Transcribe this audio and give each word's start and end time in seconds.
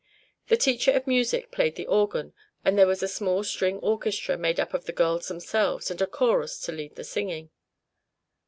The 0.47 0.57
teacher 0.57 0.89
of 0.93 1.05
music 1.05 1.51
played 1.51 1.75
the 1.75 1.85
organ, 1.85 2.33
and 2.65 2.75
there 2.75 2.87
was 2.87 3.03
a 3.03 3.07
small 3.07 3.43
string 3.43 3.77
orchestra 3.81 4.35
made 4.35 4.59
up 4.59 4.73
of 4.73 4.85
the 4.85 4.91
girls 4.93 5.27
themselves, 5.27 5.91
and 5.91 6.01
a 6.01 6.07
chorus 6.07 6.59
to 6.61 6.71
lead 6.71 6.95
the 6.95 7.03
singing. 7.03 7.51